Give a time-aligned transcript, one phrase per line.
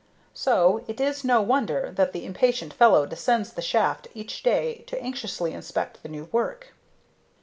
[0.33, 4.99] So it is no wonder that the impatient fellow descends the shaft each day to
[4.99, 6.73] anxiously inspect the new work.